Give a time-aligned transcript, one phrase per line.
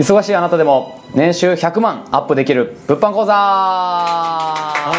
[0.00, 4.96] 忙しいあなたでも年収100万アップできる物販講座は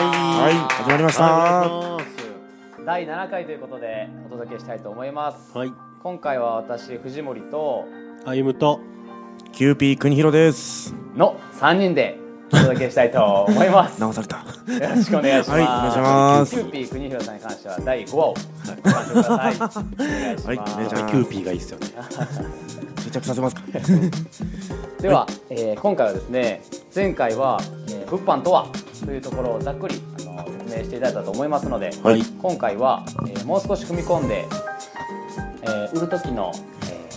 [0.52, 1.97] い、始まりました。
[2.86, 5.73] 第7回ということでお届けしたいと思いますはい。
[6.04, 7.86] 今回は私藤森と
[8.25, 8.79] 歩むと。
[9.54, 10.93] キューピー国弘です。
[11.15, 12.20] の3人で
[12.54, 13.93] お届けしたいと思います。
[13.93, 14.43] よ直された。
[14.95, 15.52] ろしくお願いします。
[15.52, 16.55] はいお願いします。
[16.55, 18.34] キューピー国弘さんに関しては第5話を
[18.84, 19.34] ご覧ください。
[19.34, 19.77] お願いします、
[20.47, 21.88] はいお願いしますキューピーがいいですよね。
[23.05, 23.62] 定着させますか？
[25.02, 26.62] では、えー今回はですね
[26.95, 27.59] 前回は、
[27.90, 28.65] えー物販とは
[29.05, 32.21] というところをざっくりあの説明していただいたと思いますので、はい。
[32.41, 34.45] 今回は、えーもう少し踏み込んで、
[35.63, 36.52] えー売る時の、
[36.84, 37.09] え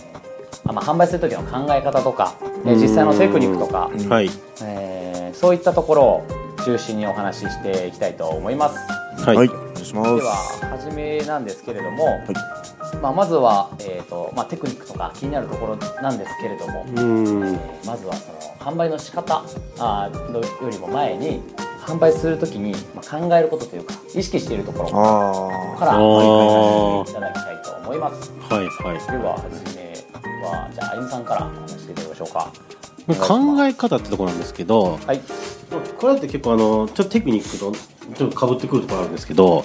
[0.65, 2.33] ーあまあ、販売する時の考え方とか、
[2.65, 4.29] えー実際のテクニックとか、うんはい。
[4.63, 6.27] えーそういったところを
[6.65, 8.77] 中心にお話ししていきたいと思います。
[9.23, 9.37] はい。
[9.37, 10.15] はい、お願いします。
[10.15, 10.35] では
[10.71, 12.05] 初めなんですけれども、
[13.01, 16.85] まあ、まずは、えーとまあ、テクニックとか気になるところなんですけれども。
[16.87, 19.43] えーまずはその販売の仕方
[19.77, 21.39] あーのよりも前に
[21.85, 29.11] 販売するときに、まあ、考えることというか意識しているところかあらあーお話しいただきたいと思いますはいはい。
[29.11, 29.93] では初め
[30.43, 32.51] はじゃああゆみさんからお話ししていただきましょうか
[33.13, 35.21] 考え方ってところなんですけど、はい。
[35.99, 37.71] これって結構あの、ちょっとテクニックと
[38.15, 39.63] ちょっと被ってくるところあるんですけど、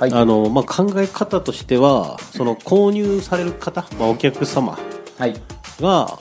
[0.00, 0.12] はい。
[0.12, 4.78] あの、まあ、考え方としては、その購入される方、まあ、お客様
[5.18, 5.34] はい。
[5.80, 6.18] が、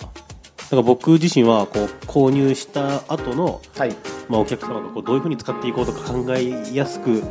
[0.70, 3.96] なんか僕自身はこう購入した後の、はい。
[4.28, 7.24] まあ、お客様がこうどういうふうに使っていこうとか考えやすく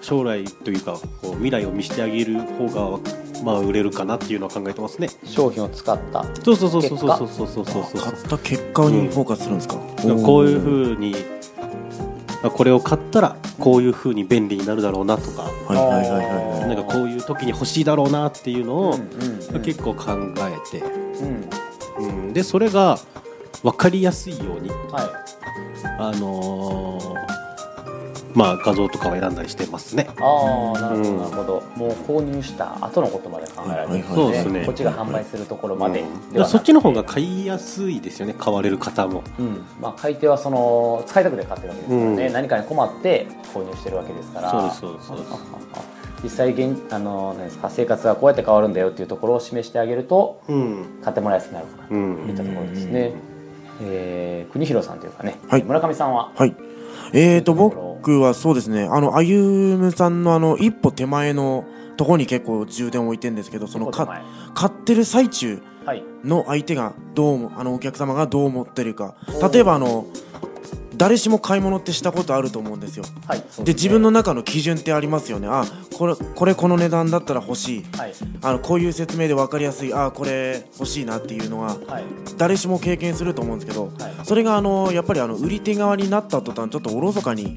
[0.00, 2.98] 将来というかこう未来を見せてあげる方が、
[3.42, 5.08] まあ、売れるかなっていうのは考えてますね。
[5.24, 8.12] 商品を使ったそうそうそうそうそうそうそうそうそうあ。
[8.12, 9.76] 買った結果にフォーカスするんですか？
[9.76, 11.14] こういうふうに
[12.42, 15.42] あこれを買ったらこういうふうに便利になるだろうなとか。
[15.42, 16.68] はいはいはいはいはい。
[16.68, 19.62] なんかこういう時に欲しいだろうなっていうのを、うんうんうん。
[19.62, 20.84] 結構考えて、
[21.98, 22.06] うん。
[22.06, 22.98] うん、でそれが
[23.62, 25.24] 分かりやすいように、は
[25.98, 27.20] あのー
[28.34, 30.04] まあ、画像とかを選んだりしてますね。
[30.04, 31.18] いああなるほどうん。
[31.18, 34.02] なるほど、もう購入した後のことまで考えられるんで。
[34.02, 34.64] すね,、そうですね。
[34.66, 36.32] こっちが販売するところまで、うん。
[36.32, 39.22] でそっちの方が買いやすいですよね買われる方も。
[39.38, 39.64] うん。
[39.80, 42.32] まあ、買い手はその使いたくて買ってるわけですからね、うん。
[42.32, 44.50] 何かに困って購入してるわけですから。
[44.50, 45.30] そうですそうですそうです。
[46.22, 50.84] 実際現あの何ですか生活がこうやって変わるんだよっていうところを示してあげるとうん。
[51.02, 52.28] 買ってもらいやすくなるかなとうん。
[52.28, 53.12] いったところですね、
[53.82, 55.62] えー国広さんというかね、はい。
[55.62, 56.32] 村上さんは？
[56.36, 56.54] はい。
[57.14, 57.76] えーと、僕
[58.20, 61.64] はそうですね、あの、あゆむさんのあの、一歩手前の
[61.96, 64.06] ところに結構重点を置いてるんですけど、その、か
[64.54, 66.04] 買ってる最中はい。
[66.24, 69.14] の相手がどうも、あの、お客様がどう思ってるか。
[69.52, 70.06] 例えばあの、
[71.00, 73.04] 誰しも買い物ってしたことあると思うんですよ。
[73.26, 73.38] はい。
[73.38, 73.64] そうすね。
[73.64, 75.48] で自分の中の基準ってありますよね。
[75.50, 75.64] あ
[75.96, 77.84] これこれこの値段だったら欲しい。
[77.96, 78.12] はい。
[78.42, 79.94] あのこういう説明で分かりやすい。
[79.94, 82.04] あこれ欲しいなっていうのははい。
[82.36, 84.12] 誰しも経験すると思うんですけどはい。
[84.24, 87.56] それがあのやっぱりあの売り手側になった途端ちょっとおろそかに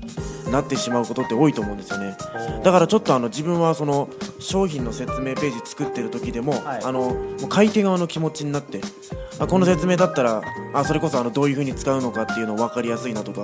[0.54, 2.16] なってしまうことって多いと思うんですよね。
[2.64, 4.08] だからちょっとあの自分はその
[4.40, 6.84] 商品の説明ページ作ってる時でも、はい。
[6.84, 8.80] あのもう買い手側の気持ちになって
[9.40, 10.44] あこの説明だったら
[10.74, 13.42] あそれこそあのどういう風に使うのかっていうの分かりやすいなとか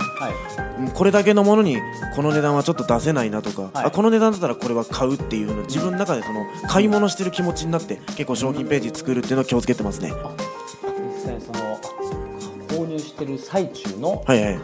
[0.94, 1.78] これだけのものに
[2.16, 3.86] この値段はちょっと出せないなとか、はい。
[3.86, 10.14] あこの値段だったらこれは買うっていうの自分の中でその買い物してる気持ちになって結構商品ページ作るっていうのを気をつけてますね。
[11.16, 11.80] 実際にその
[12.68, 14.53] 購入してる最中の考はいはい。
[14.53, 14.58] え、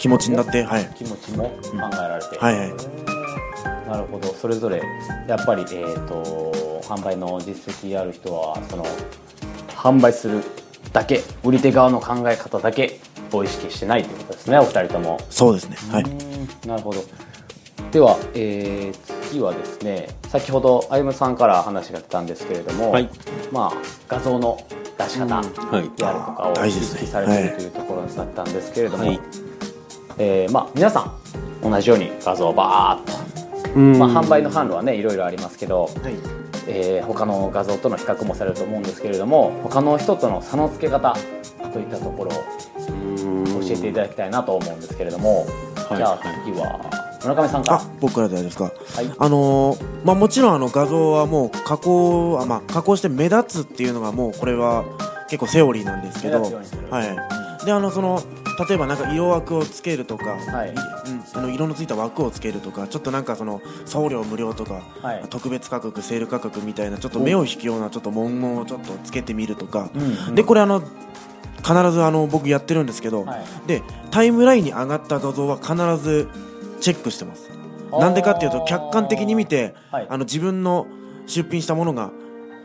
[0.00, 0.90] 気持ちになってはい。
[0.96, 3.88] 気持ちも考えられて、はいはい。
[3.88, 4.28] なるほど。
[4.28, 4.82] それぞれ
[5.28, 8.86] やっぱり、えー、と販売の実績ある人はその
[9.68, 10.42] 販売する
[10.94, 12.98] だけ売り手側の考え方だけ
[13.30, 15.20] を意識してないということですねお二人とも。
[15.28, 15.76] そうですね。
[15.92, 16.02] はい。
[16.04, 16.68] うん。
[16.68, 17.02] なるほど。
[17.92, 23.08] では、えー次はですね先ほど歩夢さんから話が出たんですけれども、はい。
[23.52, 23.72] まあ、
[24.08, 24.58] 画像の
[24.98, 25.42] 出し方は
[25.78, 25.90] い。
[25.96, 27.42] であるとかを意識されてい。
[27.50, 29.20] るというところだったんですけれども、はい
[30.22, 31.00] えーまあ、皆さ
[31.62, 33.74] ん同じように画像をバーッと。
[33.74, 33.98] うん。
[33.98, 36.14] まあ、販売の販路はねいろいろありますけど、はい。
[36.68, 41.16] えー他の画像との比較もされると思うんですけれども他の人との差のつけ方
[41.72, 45.46] といったところを教えていただきたいなと思うんですけれども、
[45.88, 45.96] はい。
[45.96, 47.70] じゃあ次は村上さんか。
[47.70, 48.64] らあ僕からで大丈夫ですか。
[48.64, 49.14] はい。
[49.18, 54.84] あのーまあもちろんあの画像はもう加工あまあ加工して目立つっていうのがもうこれは
[55.30, 56.42] 結構セオリーなんですけど。
[56.90, 57.64] はい。
[57.64, 58.22] であのその
[58.68, 60.70] 例えばなんか色枠をつけるとか、はい。
[60.70, 60.76] うん、
[61.34, 65.24] あの色のついた枠をつけるとかちょっとなんかその送料無料とか、はい。
[65.30, 70.82] 特別価格セール価格みたいなちょっと目を引くようなちょっと文言をちょっとつけてみるとか、うんでこれあの
[71.62, 73.44] 必ずあの僕やってるんですけど、はい。
[73.66, 76.28] でタイムラインに上がった画像は必ず
[76.80, 77.50] チェックしてます。
[77.92, 80.06] なんでかっていうと客観的に見てはい。
[80.08, 80.86] あの自分の
[81.26, 82.10] 出品したものが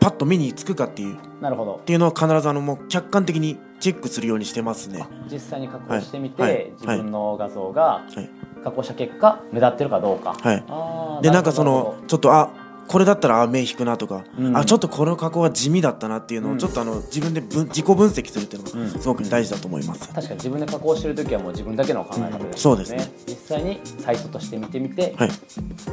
[0.00, 1.14] パッと目につくかっていう。
[1.14, 1.82] っなるほど。
[1.84, 5.06] ていうのは必ずあのもう客観的にチェックするようにしてますね。
[5.30, 6.52] 実際に加工してみて、はい。
[6.52, 8.30] はい自分の画像がはい。
[8.64, 11.22] 加工した結果目立ってるかどうか、はい。
[11.22, 12.50] でなんかそのちょっとあ
[12.88, 14.56] これだったらあ目引くなとか、うん。
[14.56, 16.56] あちょっとこの加工は地味だったなっていうのうん。
[16.56, 18.92] をちょっとあの自分で分自己分析するっていうのうん。
[18.92, 22.56] がすごく大事だと思います、確かに自分で加工してる時はもう自分だけの考え方ですよね、うん。
[22.58, 23.12] そうですね。
[23.26, 25.30] 実際にサイトとして見てみて、はい。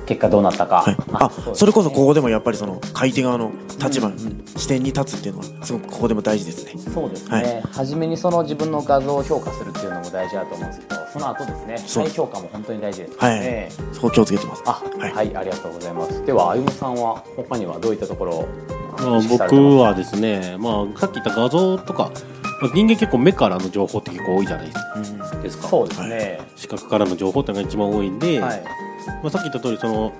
[0.06, 1.56] 結果どうなったか、はい、あね。
[1.56, 3.51] それこそここでもやっぱりその買い手側の
[3.84, 4.13] 立場、うん。
[4.13, 4.44] うん。
[4.57, 6.74] 視点に立つっていうのはすごくここでも大事ですね。
[6.94, 14.63] そうですね、は初めにその自分の画像を評価するっていうのも大事だと思うんですけどその後ですね再評価も本当に大事ですはい、ね、そこ気をつけてます。
[14.65, 16.25] あは、はいいありがとうございます。
[16.25, 18.48] ではあゆむさんは他にはどういったところを
[19.30, 22.12] 僕はですね、まあ、さっき言った画像とか、
[22.62, 24.68] まあ人間結構目からの情報って結構多いじゃない
[25.44, 25.68] ですか。
[25.68, 26.39] そうですね。
[26.56, 28.63] 視覚からの情報っていうのが一番多いんで、はい。
[29.21, 30.13] まあ、さっき言った通りその、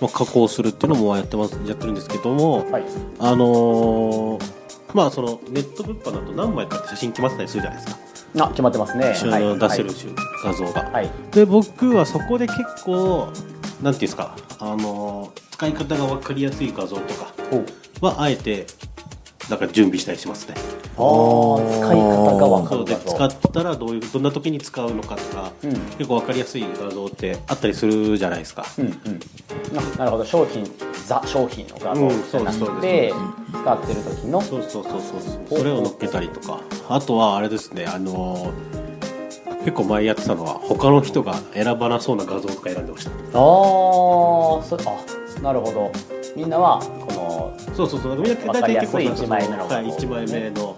[0.00, 2.84] まあ、加工するっていうのもやってますやってるんですけども、はい。
[3.18, 4.60] あのー
[4.92, 8.00] まあそのネット物販だと何枚かって写真決まってたりするじゃないですか、
[8.38, 9.12] あ決まってますね。
[9.14, 9.42] 一緒はい。
[9.44, 9.90] に出せる
[10.44, 11.10] 画像が、はい。
[11.32, 13.28] で僕はそこで結構
[13.82, 17.34] なんていうんですか、あのー使い方が分かりやすい画像とか
[18.00, 18.06] お。
[18.06, 18.66] はあえて
[19.50, 20.54] なんか準備したりしますね。
[20.96, 25.70] あー使い方が分かそうで使ったらどういうどんな時に使うのかとか、うん。
[25.72, 28.94] 結構分かりやすい画像ってあったりするじゃないですか、うんうん。
[29.76, 30.64] あなるほど商品
[31.06, 33.16] ザ商品の画像うんじゃなくてです。
[33.52, 34.40] 使ってる時の。
[34.40, 36.60] そうそうそうそうそれを乗っけたりとか。
[36.88, 38.80] あとはあれですねあのー
[39.60, 43.10] 結構前やってたのは他の人が選ばなそうな画像とか選んでました。
[43.10, 45.92] ああそあなるほど。
[46.34, 47.29] みんなはこの
[47.74, 50.76] そうそうそうみんな大体結構一枚目のはい、一枚目の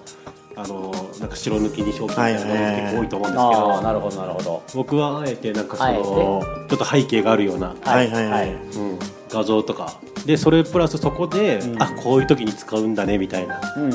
[0.54, 2.62] あのーなんか白抜きに商品みたいなのはい。
[2.62, 4.62] はいはい結構多いと思うんですけあど、あなるほどなるほど。
[4.74, 6.42] 僕はあえてなんかそあえのちょ
[6.74, 8.50] っと背景があるような、はいはいはい。
[8.52, 8.98] うん、
[9.30, 9.94] 画像とか。
[10.26, 11.82] でそれプラスそこで、うん。
[11.82, 13.60] あこういう時に使うんだねみたいな。
[13.76, 13.88] うんう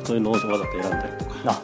[0.04, 1.34] そういうのをわざと選んだりとか。
[1.46, 1.62] あ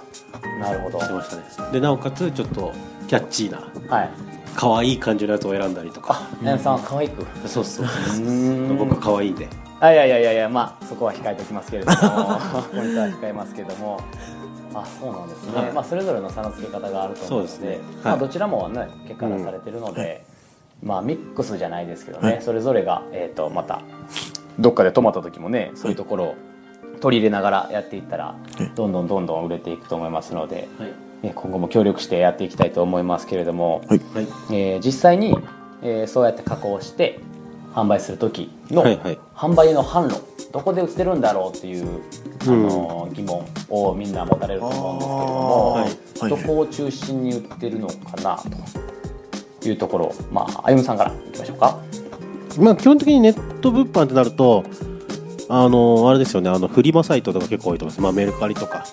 [0.60, 1.00] なるほど。
[1.00, 1.72] してましたね。
[1.72, 2.72] でなおかつちょっと
[3.08, 4.10] キャッチーなはい。
[4.56, 6.28] 可愛い感じのやつを選んだりとか。
[6.44, 7.24] あやさんは可愛く。
[7.48, 8.76] そうそうん。
[8.76, 9.48] 僕可愛いんで
[9.80, 11.96] あいやいやいやいやまあそこは控えておきますけれども。
[12.72, 14.00] ポイントは控えますけれども。
[14.76, 15.72] あそうなんですね、はい。
[15.72, 17.78] まあそれぞれの差の付け方があると思うのでそうですね。
[18.02, 18.20] まあはい。
[18.20, 20.24] どちらもね結果出されてるので、
[20.82, 22.42] まあミックスじゃないですけどね、はい。
[22.42, 23.82] それぞれがえっ、とまた
[24.58, 26.34] どっかで止まった時もねそういうところを
[27.00, 28.64] 取り入れながらやっていったらい。
[28.74, 30.92] どんどんどんどん売れていくと思いますので、はい。
[31.22, 34.26] ね今後も協力してやっていきたいと思いますけれども、はいはい。
[34.50, 35.38] えー実際に、
[35.82, 37.20] えーそうやって加工して
[37.74, 38.84] 販売する時の、
[39.34, 40.22] 販売の販路
[40.52, 42.00] どこで売ってるんだろうっていう、
[42.46, 42.62] あうん。
[42.62, 48.38] のー疑問をみんな持たれると思うんですけれどあも、どこを中心に売ってるのかな
[49.60, 51.78] というところをまああゆむさんからいきましょうか。
[52.58, 54.64] まあ基本的にネット物販ってなると
[55.48, 58.84] あのあれですよねあのフリマサイトとか結構多いと思います、まあ、メルカリとか、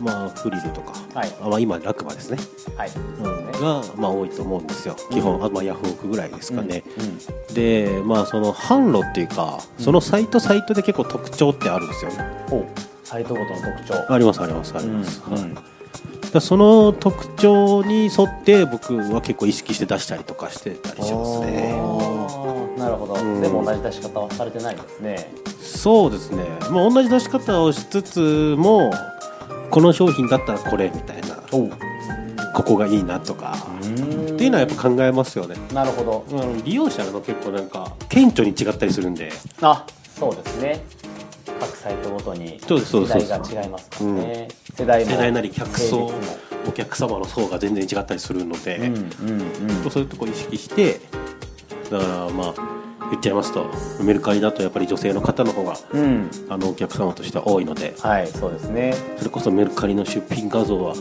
[0.00, 1.32] まあ、フリルとか、はい。
[1.42, 2.38] あまあ、今ラクマですね、
[2.76, 3.39] はい、そうですね。
[3.60, 4.96] が、まあ、多いと思うんですよ。
[5.10, 12.10] 基本、あまあ、ヤフオクぐらいですかね、うんでまあその販路っていうかそのサイトサイトで結構特徴ってあるんですよ
[13.02, 14.12] サイトごとの特徴。
[14.12, 15.06] ありますありますありうんま
[16.40, 21.72] す、その特徴に沿って僕は結構意識して出したりとかしてたりしますね。
[22.78, 23.40] なるほど、うん。
[23.40, 25.32] でも同じ出し方はされてないんですね。
[25.60, 28.92] そうですね、まあ、同じ出し方をしつつも
[29.70, 31.36] この商品だったらこれみたいな
[32.54, 33.56] ここがいいなとか。
[33.80, 35.56] っていうのはやっぱ考えますよね。
[35.72, 36.24] なるほど。
[36.30, 39.30] あの利用者の結構なんか顕著に違ったりするんで。
[39.60, 39.84] あ
[40.18, 40.84] そうですね。
[41.60, 42.60] 各サイトごとに。
[42.60, 46.12] 世代が違いますからね、世代も世代なり客層。
[46.68, 48.92] お客様の層が全然違ったりするので、うんうん
[49.84, 49.90] うん。
[49.90, 51.00] そういうとこ意識して
[51.90, 52.54] だからまあ
[53.10, 53.66] 言っちゃいますと
[54.02, 56.30] メルカリだとやっぱり女性の方の方がうん。
[56.50, 57.94] あのお客様としては多いので。
[57.98, 58.94] はいそうですね。
[59.16, 60.94] それこそメルカリの出品画像は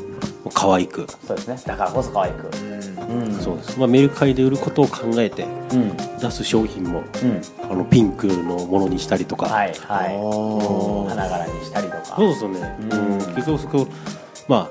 [0.53, 1.59] 可愛く、そうですね。
[1.65, 2.49] だからこそ可愛く。
[3.09, 3.33] うん。
[3.33, 5.97] そうです、まあ、メルカリで売ることを考えてうん。
[6.19, 7.41] 出す商品もうん。
[7.71, 10.13] あのピンクのものにしたりとか、はいあはい。
[10.15, 11.09] ー。
[11.09, 12.03] 花柄にしたりとか。
[12.17, 13.15] そうですよね、ううん。
[13.15, 13.87] ん、結局そこ
[14.47, 14.69] まあ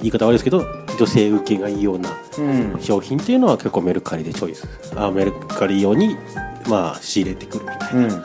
[0.00, 0.64] 言い方悪いですけど
[0.98, 2.78] 女性受けがいいようなうん。
[2.80, 4.66] 商品っていうのは結構メルカリでチョイス。
[4.96, 6.16] あメルカリ用に
[6.68, 8.00] まあ仕入れてくるみたいな。
[8.00, 8.08] うん。
[8.08, 8.24] の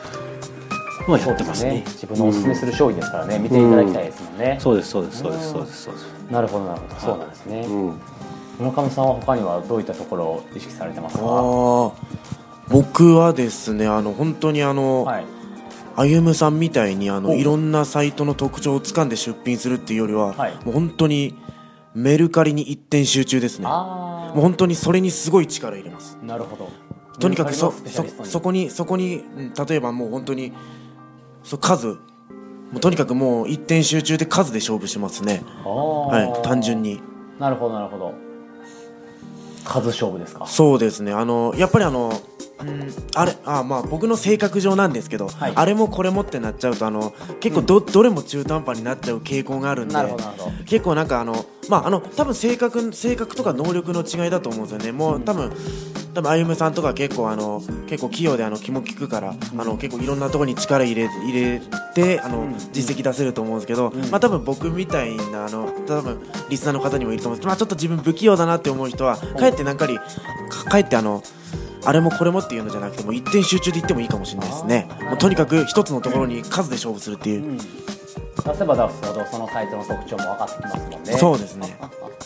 [1.12, 1.72] はやってますすね。
[1.72, 3.40] ね自分のおすすめする商品ですからね。
[3.40, 4.58] 見ていただきたいですもんね。
[4.60, 5.84] そうですそうですそうですそうです。
[5.84, 6.96] そうですなるほどなるほど。
[7.00, 7.62] そうなんですね。
[7.62, 8.02] うん。
[8.60, 11.24] 村上さんは他にはどういったところを意識されてますか？
[12.70, 15.26] 僕はですねあの本当にあの、はい。
[15.96, 17.34] 歩夢さんみたいにあのお。
[17.36, 20.56] いろんなサイトの特徴をつかんで出品するっていうよりは、はい。
[20.66, 21.38] もう本当に
[21.94, 23.66] メルカリに一点集中ですね。
[23.66, 26.70] もあう本当にそれにすごい力入れますあなるほど
[27.20, 27.74] とにかくそ
[28.26, 30.52] そこにそこにうん例えばもう本当に
[31.46, 31.88] そう数。
[31.88, 31.96] も
[32.78, 35.44] うとにかくもう一点集中で数で勝負しますね。
[35.64, 37.00] ははい単純に。
[37.40, 38.14] なるほどなるほど。
[39.64, 40.48] 数勝負ですか。
[40.48, 41.14] そうですね。
[41.14, 42.12] あのやっぱりあの
[42.60, 42.94] うん。
[43.16, 45.54] あれあまあ僕の性格上なんですけど、はい。
[45.56, 50.56] あれもこれもってなっちゃうとあの結構ど,、どれも中途半端になっちゃう傾向があるんでなるほどなるほど。
[50.66, 54.92] 結構なんかあのまああの多分性格性格とか能力の違いだと思うんですよね。
[54.92, 55.52] もう多分
[56.14, 61.62] 多分歩夢さんとか結構あの結構器用であの気も利くから、あの結構いろんなところに力入れ入れ
[61.94, 62.56] てあの、うん。
[62.72, 63.96] 実績出せると思うんですけど、ん。
[64.10, 71.22] まあ多分僕みたいなあの多分リスナーの方にもいると思うんですけど、まあちょっと自分不器用だなって思う人はかえってなんかりかかえってあの
[71.86, 74.88] あれもこれもっていうのじゃなくてもう一点集中でいってもいいかもしれないですね。
[75.10, 77.44] もうとにかく一つのところに数で勝負するっていう。
[77.44, 77.58] う、ん。
[77.58, 77.64] 出
[78.56, 81.14] せば出すほどそのサイトの特徴も分かってきますもんね。
[81.14, 81.78] そうですね。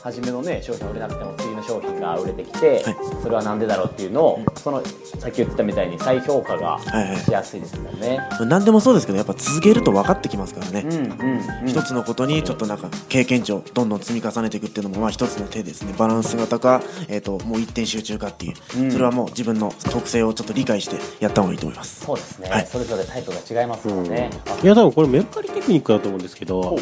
[0.02, 2.96] 初めのね商品売れなくても次の商品が売れてきて、はい。
[3.22, 4.82] それはなんでだろうっていうのを、その
[5.20, 11.68] さっき言ってたみたいに再評価がはいはいしやすいですもんね、何でもそうですけどやっぱ続けると分かってきますからね、うんうんうん。
[11.68, 15.94] 一つのことにちょっとなんか経験値をどんどん積み重ねていくっていうのもまあ一つの手ですね。
[15.98, 18.92] バランス型か、えー、ともう一点集中かっていう、うん。
[18.92, 22.06] それはもう自分の特性をちょっと理解してやった方がいいと思います。
[22.06, 22.66] そうですね、はい。
[22.66, 24.30] それぞれタイプが違いますもんね、
[24.64, 26.80] いや多分これメルカリテクニックだと思うんですけどほう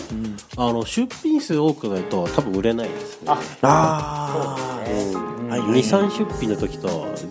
[0.58, 3.30] あの出品数多くないと多分売れないですね。
[3.30, 5.50] ああそうですね、うん。
[5.50, 6.88] はい23出品の時と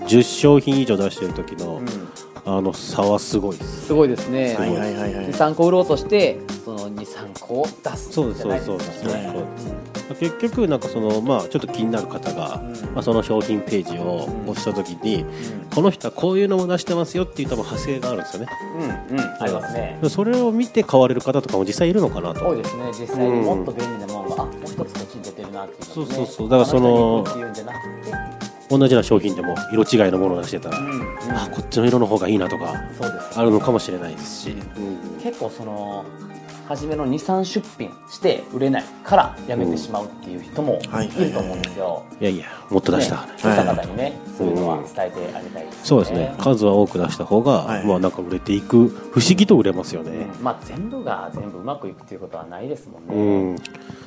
[0.06, 1.86] 10商品以上出してる時の,、うん。
[2.44, 3.86] あの差はすごいです。
[3.86, 5.28] すごいですね、はいはいはいはい。
[5.28, 8.12] 23個売ろうとしてその23個を出す。
[8.12, 8.94] そうそうですそうそうで
[9.58, 9.76] す
[10.20, 12.94] 結局なんかそのまあちょっと気になる方が、うん。
[12.94, 15.24] まあ、その商品ページを押した時に、
[15.74, 18.48] この人はこういうのも出してますよっていう多分派生があるんですよね。
[19.10, 19.20] うんうん。
[19.20, 19.98] ありますね。
[20.08, 22.48] それを見て買われる方とかも実際いるのかなと。
[22.48, 22.84] 多いですね。
[22.98, 25.05] 実際にもっと便利なものが、あもう一つ
[25.56, 26.48] なっていうのねそうそうそう。
[26.48, 27.24] だからその
[28.68, 31.30] 同じような商品でも色違いのものを出してたら、うんうん。
[31.30, 32.74] あこっちの色の方がいいなとか
[33.36, 34.56] あるのかもしれないですし、
[35.22, 36.04] 結構その
[36.68, 41.06] 初めの23出品して売れないからやめてしまうっていう人もはい。
[41.06, 42.04] いると思うんですよ。
[42.20, 45.72] いやいやもっと出した、ねそういった方にね、そういうのは伝えてあげたいね。
[45.84, 46.34] そうですね。
[46.38, 47.86] 数は多く出した方が、はい。
[47.86, 50.10] まあなんか売れていく不思議と売れますよね。
[50.10, 50.44] うん。
[50.44, 53.14] まあ全部が全部うまくいくっていうことはないですもんね。
[53.14, 53.56] うん、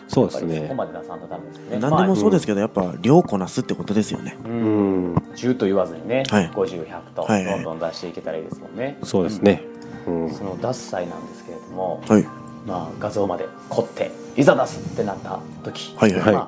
[0.08, 1.80] そうですやっぱりそこねまで出さんとダメですね。
[1.80, 4.38] 何でもそうですけどやっぱ量こなすってことですよね。
[4.44, 5.14] まあううん。
[5.14, 6.50] ん10と言わずにね、はい。
[6.50, 7.64] 50、100とはいはい。
[7.64, 8.98] どんどん出していけたらいいですもんね。
[9.04, 9.64] そうですね、
[10.08, 10.34] うん。
[10.34, 16.34] その出す際なんですけれども、はいまあ、画像まで凝っていざ出すってなった時、はいはい。
[16.34, 16.40] ま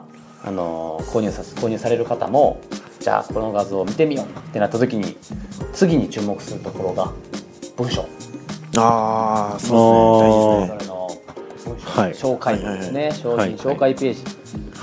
[0.43, 2.59] ああのー購入さ購入される方も
[2.99, 5.15] じゃあこの画像を見てみようってなった時に
[5.73, 7.11] 次に注目するところが
[7.77, 8.05] 文章。
[8.77, 10.97] ああそうですね。
[10.97, 12.13] 大事ですね。
[12.15, 14.23] それの紹介文ですね、商はい品紹介ページ、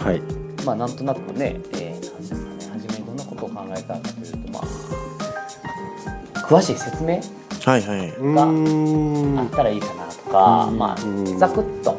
[0.05, 0.23] はい。
[0.65, 2.45] まあなんとなくね、えー、なんですかね。
[2.73, 7.21] 初めにどんなことを考えたかというとまあ詳しい説明
[7.65, 8.09] はいはい。
[8.11, 9.39] うーん。
[9.39, 10.05] あったらいいかな。
[10.05, 10.79] とか、うん。
[10.79, 11.35] まうん。
[11.35, 11.99] あざくっと、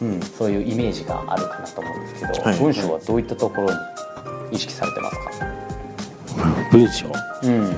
[0.00, 2.58] うん、そういうイメージがあるかなと思うんですけど、はい。
[2.58, 3.76] 文章はどういったところに
[4.52, 5.30] 意識されてますか、
[6.70, 7.06] 文章？
[7.42, 7.76] うん、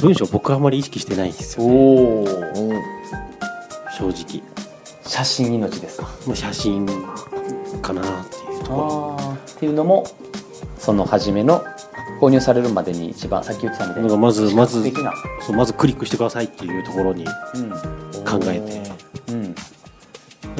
[0.00, 2.26] 文章僕あんまり意識してないんですよおお
[3.96, 4.42] 正直。
[5.04, 6.08] 写真命ですか？
[6.26, 6.86] まあ写真
[7.82, 9.34] かなっていうとこあー。
[9.34, 10.04] っていうのも
[10.78, 11.64] その初めの
[12.20, 14.82] 購入されるまでに一番さっき言ってたみたいなまずまず
[15.40, 18.98] そうまずクリックしてくださいっていうところにうん考えて。
[19.28, 19.54] うん、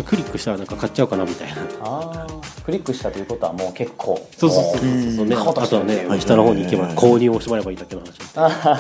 [0.04, 1.56] クリックしたらなんか買っちゃうかなみたいな。
[1.80, 4.28] あークリックしたということはもう結構。
[4.36, 4.94] そうそうそうう。
[4.94, 5.16] ん。
[5.16, 5.26] そう。
[5.26, 5.36] ね。
[5.36, 8.20] あとはねはい下の方に行けばはい購入をしてもらえばいいだけの話。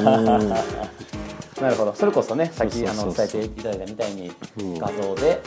[0.02, 0.48] うん。
[1.62, 1.94] なるほど。
[1.94, 3.26] それこそねさっきあのそうそう。
[3.26, 4.30] そう伝えていただいたみたいに
[4.60, 4.78] うん。
[4.78, 5.40] 画像で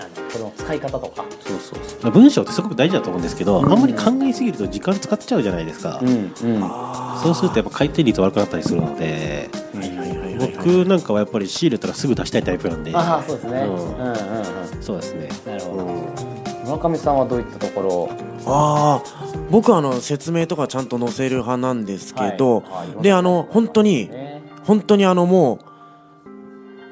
[0.00, 1.24] あのこの使い方とか。
[1.40, 2.10] そうそうそう。
[2.10, 6.08] 文章ってすごく大事だと思うんですけど、あんまり考えすぎると時間使っちゃうじゃないですか、うん。
[6.08, 6.32] うん。
[7.22, 12.92] そうするとやっぱ回転率悪くなったりするのではいはいはいはい僕なんかはやっぱり仕入れたらすぐ出したいタイプなんで。
[12.94, 14.82] ああそうですね、ううんん、うんうん。
[14.82, 15.28] そうですね。
[15.46, 16.04] なるほど、うん。
[16.64, 18.10] 村上さんはどういったところを？
[18.46, 22.88] ああ僕はあの説明とかちゃんと載せる派なんですけど、はい。
[22.88, 23.02] はい。
[23.02, 25.75] であの本当にね本当にあのもう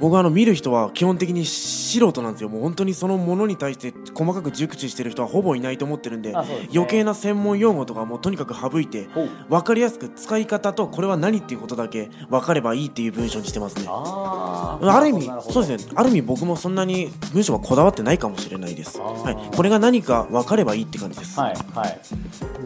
[0.01, 2.49] 僕はあの見る人は基本的に素人なんですよ。
[2.49, 6.39] もう本当にそのものに対して細かく熟知してる人はほぼいないと思ってるんでね。
[6.75, 9.09] 余計な専門用語とかはもうとにかく省いて
[9.49, 13.87] 分かりやすく使い方とこれは何っていうことだけ分かればいいっていう文章にしてますね。
[13.89, 15.93] あある意味そうですね。
[15.95, 22.01] ある意味僕もそんなに文章はこだわってないかもしれないです、はい、これが何か分かればいいって感じです、はいはい。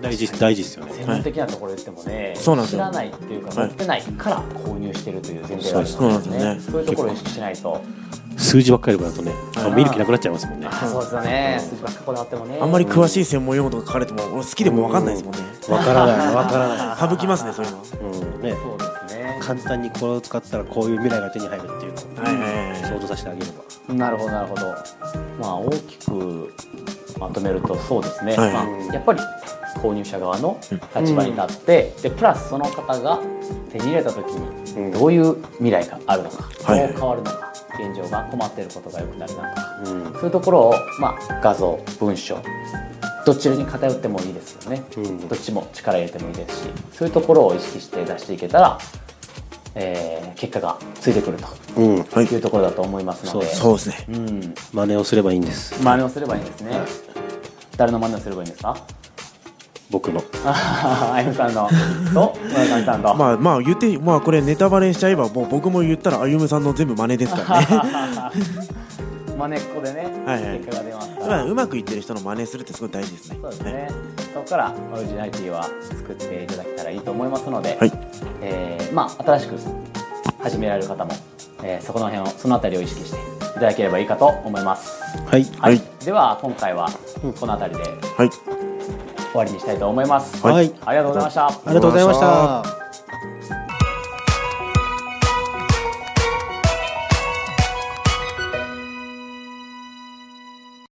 [0.01, 0.93] 大事大事ですよね。
[0.95, 2.79] 専門的なところ言ってもね、そうなんですよ。
[2.79, 3.69] 知らないっていうかはい。
[3.69, 6.61] 持ってないから購入してるという前提がありますそうなんですよね。
[6.61, 7.83] そういうところを意識しないと。
[8.39, 10.69] 数字ばっかりだとねあ見る気なくなっちゃいますもんね。
[10.71, 11.57] あそうですよね。
[11.61, 12.59] 数字ばっかこだわってもね。
[12.61, 15.41] あんまり詳しい専門用語とか書かれても俺好きでも分かんないですもんね。
[15.69, 17.11] わからない わからない。
[17.11, 17.79] 省きますねそういうの
[18.35, 18.43] うん。
[18.43, 18.55] ね。
[18.55, 19.39] そうですね。
[19.43, 23.47] 簡単にこれを使ったらこういう未来が手に入るっていうのを想像させてあげれ
[23.89, 23.95] ば。
[23.95, 24.67] なるほどなるほど。
[25.41, 26.55] まあ大きく
[27.19, 28.53] まとめるとそうですね、はい。
[28.53, 29.21] まあ、やっぱり
[29.79, 30.59] 購入者側の
[30.97, 33.21] 立場に立って、でプラスその方が
[33.71, 36.89] 手に入れた時にどういう未来があるのか、はい。
[36.89, 40.13] どう変わるのか現状が困っていることが良くなるなとか、うん。
[40.15, 42.39] そういうところを、まあ、画像文章
[43.25, 45.29] どちらに偏ってもいいですよね、うん。
[45.29, 48.79] どっちも力入れてもいいですしそういうところを意識して出していけたら、
[49.75, 52.05] えー結果がついてくるとうん。
[52.05, 52.25] はい。
[52.25, 54.07] いうところだと思いますので、そうですね。
[54.09, 55.83] うん、真似をすればいいんです。
[55.83, 56.81] 真似をすればいいんですね。
[57.77, 58.77] 誰の真似をすればいいんですか？
[59.91, 60.23] 僕の。
[60.45, 61.69] ああゆむさんの。
[62.13, 63.15] と村上さんと。
[63.15, 67.67] まあまあ言ってまあこれネタバレしちゃえばもう僕も言ったらあゆむさんの全部真似ですからね。
[69.39, 70.59] 真似っこでね、はいはい。
[70.59, 71.27] 結果が出ますから。
[71.29, 73.39] まあうまくいってる人の真似するってすごい大事ですね。
[73.41, 73.91] そうですね。
[74.35, 77.93] そこからオリジナリティは作っていただけたらいいと思いますので、はい。
[78.43, 79.55] えーまあ新しく
[80.43, 81.13] 始められる方も、
[81.63, 83.21] えーそこの辺をそのあたりを意識してい
[83.55, 85.01] ただければいいかと思います。
[85.27, 85.45] はい。
[85.59, 85.73] はい。
[85.77, 85.83] はい。
[86.05, 86.91] では今回は
[87.39, 87.83] このあたりで。
[88.17, 88.31] はい
[89.31, 90.45] 終わりにしたいと思います。
[90.47, 91.47] はいありがとうございました。
[91.47, 92.78] ありがとうございました